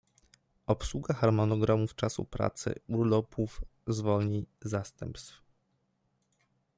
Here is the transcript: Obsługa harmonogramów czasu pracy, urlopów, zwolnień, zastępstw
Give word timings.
Obsługa 0.67 1.13
harmonogramów 1.13 1.95
czasu 1.95 2.25
pracy, 2.25 2.75
urlopów, 2.87 3.61
zwolnień, 3.87 4.45
zastępstw 4.61 5.41